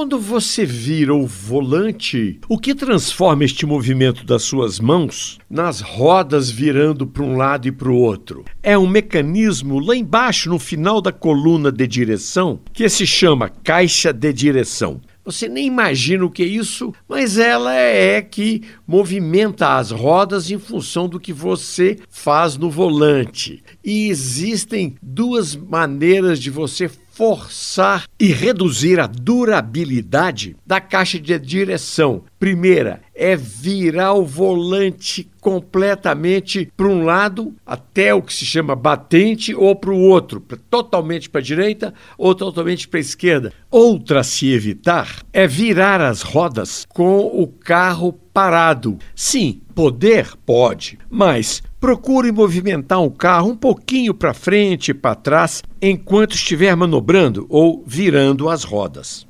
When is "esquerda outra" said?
43.02-44.20